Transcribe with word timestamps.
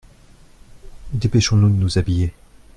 Dépêchons-nous 1.13 1.69
de 1.69 1.75
nous 1.75 1.99
habiller. 1.99 2.33